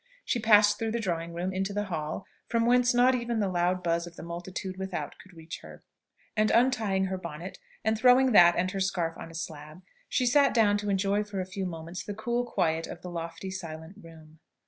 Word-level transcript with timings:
She 0.25 0.39
passed 0.39 0.79
through 0.79 0.93
the 0.93 0.99
drawing 0.99 1.31
room 1.31 1.53
into 1.53 1.73
the 1.73 1.83
hall, 1.83 2.25
from 2.47 2.65
whence 2.65 2.91
not 2.91 3.13
even 3.13 3.39
the 3.39 3.47
loud 3.47 3.83
buzz 3.83 4.07
of 4.07 4.15
the 4.15 4.23
multitude 4.23 4.77
without 4.77 5.13
could 5.19 5.35
reach 5.35 5.59
her; 5.61 5.83
and 6.35 6.49
untying 6.49 7.05
her 7.05 7.19
bonnet, 7.19 7.59
and 7.83 7.95
throwing 7.95 8.31
that 8.31 8.55
and 8.55 8.71
her 8.71 8.79
scarf 8.79 9.15
on 9.15 9.29
a 9.29 9.35
slab, 9.35 9.83
she 10.09 10.25
sat 10.25 10.55
down 10.55 10.79
to 10.79 10.89
enjoy 10.89 11.23
for 11.23 11.39
a 11.39 11.45
few 11.45 11.67
moments 11.67 12.03
the 12.03 12.15
cool 12.15 12.43
quiet 12.47 12.87
of 12.87 13.03
the 13.03 13.11
lofty 13.11 13.51
silent 13.51 13.95
room. 14.03 14.39